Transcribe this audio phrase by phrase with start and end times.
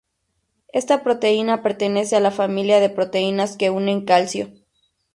[0.73, 4.49] Esta proteína pertenece a la familia de proteínas que unen calcio.